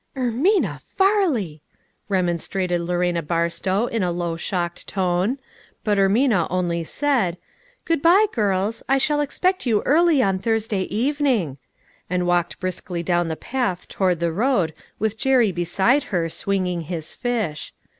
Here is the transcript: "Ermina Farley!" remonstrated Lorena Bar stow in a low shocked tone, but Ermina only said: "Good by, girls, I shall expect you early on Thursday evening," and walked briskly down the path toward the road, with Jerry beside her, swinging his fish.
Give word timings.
"Ermina 0.17 0.81
Farley!" 0.81 1.61
remonstrated 2.09 2.81
Lorena 2.81 3.21
Bar 3.21 3.49
stow 3.49 3.85
in 3.85 4.01
a 4.01 4.09
low 4.11 4.35
shocked 4.35 4.87
tone, 4.87 5.37
but 5.83 5.99
Ermina 5.99 6.47
only 6.49 6.83
said: 6.83 7.37
"Good 7.85 8.01
by, 8.01 8.25
girls, 8.33 8.81
I 8.89 8.97
shall 8.97 9.21
expect 9.21 9.67
you 9.67 9.83
early 9.83 10.23
on 10.23 10.39
Thursday 10.39 10.85
evening," 10.85 11.59
and 12.09 12.25
walked 12.25 12.59
briskly 12.59 13.03
down 13.03 13.27
the 13.27 13.35
path 13.35 13.87
toward 13.87 14.19
the 14.19 14.31
road, 14.33 14.73
with 14.97 15.19
Jerry 15.19 15.51
beside 15.51 16.01
her, 16.05 16.29
swinging 16.29 16.81
his 16.81 17.13
fish. 17.13 17.71